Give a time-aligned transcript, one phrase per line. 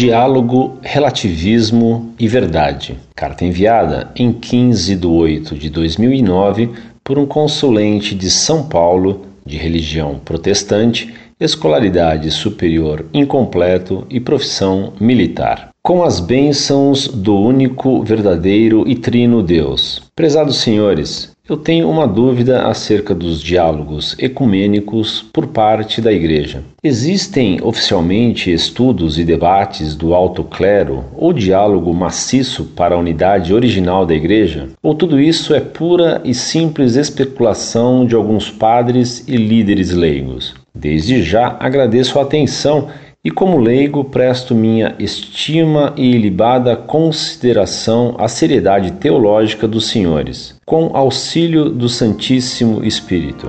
[0.00, 2.98] Diálogo, Relativismo e Verdade.
[3.14, 6.70] Carta enviada em 15 de 8 de 2009
[7.04, 15.68] por um consulente de São Paulo, de religião protestante, escolaridade superior incompleto e profissão militar.
[15.82, 20.00] Com as bênçãos do único, verdadeiro e trino Deus.
[20.16, 26.62] Prezados senhores, eu tenho uma dúvida acerca dos diálogos ecumênicos por parte da Igreja.
[26.82, 34.06] Existem oficialmente estudos e debates do alto clero ou diálogo maciço para a unidade original
[34.06, 34.68] da Igreja?
[34.82, 40.54] Ou tudo isso é pura e simples especulação de alguns padres e líderes leigos?
[40.74, 42.88] Desde já agradeço a atenção
[43.24, 50.96] e, como leigo, presto minha estima e ilibada consideração à seriedade teológica dos senhores, com
[50.96, 53.46] auxílio do Santíssimo Espírito.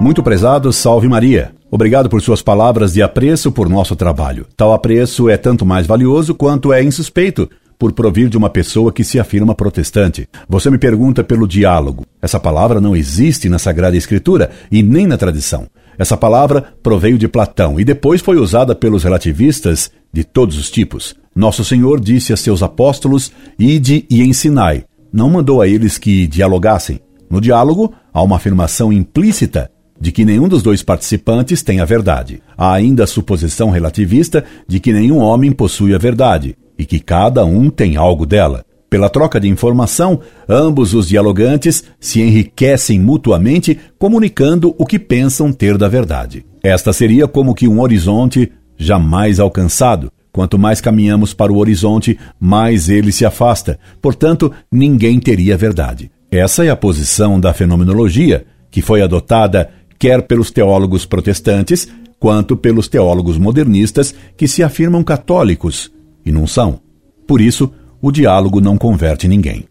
[0.00, 1.50] Muito prezado, salve Maria.
[1.68, 4.46] Obrigado por suas palavras de apreço por nosso trabalho.
[4.56, 9.04] Tal apreço é tanto mais valioso quanto é insuspeito por provir de uma pessoa que
[9.04, 10.28] se afirma protestante.
[10.48, 12.04] Você me pergunta pelo diálogo.
[12.20, 15.66] Essa palavra não existe na Sagrada Escritura e nem na tradição.
[15.98, 21.14] Essa palavra proveio de Platão e depois foi usada pelos relativistas de todos os tipos.
[21.34, 24.84] Nosso Senhor disse a seus apóstolos: Ide e ensinai.
[25.12, 27.00] Não mandou a eles que dialogassem.
[27.30, 32.42] No diálogo, há uma afirmação implícita de que nenhum dos dois participantes tem a verdade.
[32.56, 37.44] Há ainda a suposição relativista de que nenhum homem possui a verdade e que cada
[37.44, 38.64] um tem algo dela.
[38.88, 45.76] Pela troca de informação, ambos os dialogantes se enriquecem mutuamente, comunicando o que pensam ter
[45.76, 46.46] da verdade.
[46.62, 50.10] Esta seria como que um horizonte jamais alcançado.
[50.32, 53.78] Quanto mais caminhamos para o horizonte, mais ele se afasta.
[54.00, 56.10] Portanto, ninguém teria verdade.
[56.30, 61.88] Essa é a posição da fenomenologia, que foi adotada quer pelos teólogos protestantes,
[62.20, 65.90] quanto pelos teólogos modernistas que se afirmam católicos
[66.26, 66.80] e não são.
[67.26, 67.72] Por isso,
[68.02, 69.64] o diálogo não converte ninguém.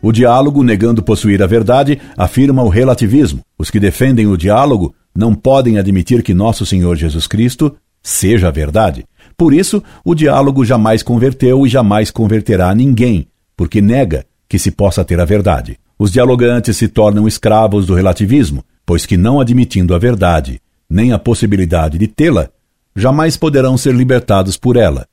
[0.00, 3.40] O diálogo, negando possuir a verdade, afirma o relativismo.
[3.58, 8.52] Os que defendem o diálogo não podem admitir que nosso Senhor Jesus Cristo seja a
[8.52, 9.04] verdade.
[9.36, 15.04] Por isso, o diálogo jamais converteu e jamais converterá ninguém, porque nega que se possa
[15.04, 15.78] ter a verdade.
[15.98, 21.18] Os dialogantes se tornam escravos do relativismo, pois que não admitindo a verdade, nem a
[21.18, 22.48] possibilidade de tê-la,
[22.94, 25.06] jamais poderão ser libertados por ela,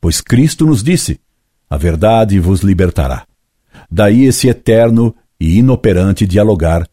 [0.00, 1.20] pois Cristo nos disse:
[1.68, 3.26] A verdade vos libertará.
[3.90, 6.86] Daí esse eterno e inoperante dialogar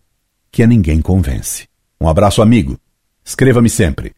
[0.51, 1.67] que a ninguém convence.
[1.99, 2.77] Um abraço, amigo.
[3.23, 4.13] Escreva-me sempre.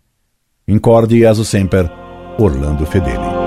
[0.68, 1.90] Incorde e aso sempre,
[2.38, 3.39] Orlando Fedeli.